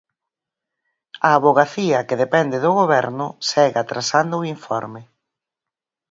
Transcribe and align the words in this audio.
A 1.27 1.29
Avogacía, 1.37 1.99
que 2.07 2.19
depende 2.23 2.57
do 2.65 2.71
Goberno, 2.79 3.25
segue 3.49 3.79
atrasando 3.81 4.33
o 4.37 4.47
informe. 4.55 5.01